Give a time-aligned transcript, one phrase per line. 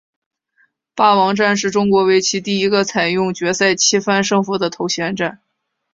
[0.95, 5.41] 霸王战是中国围棋第一个采用决赛七番胜负的头衔战。